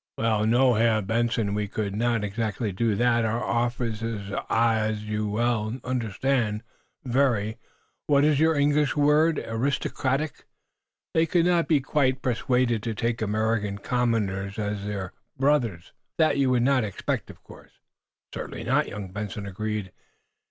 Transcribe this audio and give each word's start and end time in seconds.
"Well, 0.17 0.47
no, 0.47 0.73
Herr 0.73 1.03
Benson. 1.03 1.53
We 1.53 1.67
could 1.67 1.93
not 1.95 2.23
exactly 2.23 2.71
do 2.71 2.95
that. 2.95 3.23
Our 3.23 3.43
officers 3.43 4.31
are, 4.31 4.45
as 4.73 5.03
you 5.03 5.27
will 5.27 5.79
understand, 5.83 6.63
very 7.05 7.59
what 8.07 8.25
is 8.25 8.39
your 8.39 8.55
English 8.55 8.97
word? 8.97 9.37
aristocratic. 9.45 10.45
They 11.13 11.27
could 11.27 11.45
not 11.45 11.67
be 11.67 11.81
quite 11.81 12.23
persuaded 12.23 12.81
to 12.81 12.95
take 12.95 13.21
American 13.21 13.77
commoners 13.77 14.57
as 14.57 14.87
their 14.87 15.13
brother 15.37 15.73
officers. 15.75 15.91
That 16.17 16.37
you 16.39 16.49
would 16.49 16.63
not 16.63 16.83
expect, 16.83 17.29
of 17.29 17.43
course." 17.43 17.73
"Certainly 18.33 18.63
not," 18.63 18.87
young 18.87 19.11
Benson 19.11 19.45
agreed. 19.45 19.91